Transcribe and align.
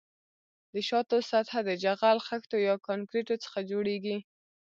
د 0.73 0.75
شانو 0.87 1.17
سطح 1.29 1.53
د 1.67 1.69
جغل، 1.83 2.17
خښتو 2.27 2.57
یا 2.67 2.75
کانکریټو 2.87 3.35
څخه 3.43 3.59
جوړیږي 3.71 4.17